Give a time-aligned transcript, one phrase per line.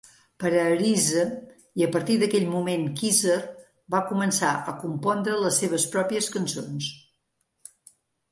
[0.43, 1.23] Per a Arise
[1.81, 3.37] i a partir d'aquell moment Kisser
[3.95, 6.89] va començar a compondre les seves pròpies cançons.